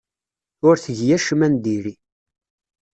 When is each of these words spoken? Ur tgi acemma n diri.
Ur 0.67 0.75
tgi 0.83 1.07
acemma 1.15 1.47
n 1.51 1.55
diri. 1.63 1.93